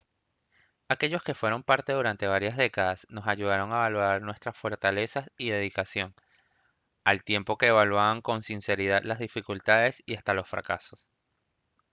aquellos 0.89 1.21
que 1.21 1.35
fueron 1.35 1.61
parte 1.61 1.93
durante 1.93 2.25
varias 2.25 2.57
décadas 2.57 3.05
nos 3.11 3.27
ayudaron 3.27 3.71
a 3.71 3.77
valorar 3.77 4.23
nuestras 4.23 4.57
fortalezas 4.57 5.29
y 5.37 5.51
dedicación 5.51 6.15
al 7.03 7.23
tiempo 7.23 7.59
que 7.59 7.67
evaluaban 7.67 8.23
con 8.23 8.41
sinceridad 8.41 9.03
las 9.03 9.19
dificultades 9.19 10.01
y 10.07 10.15
hasta 10.15 10.33
los 10.33 10.49
fracasos 10.49 11.07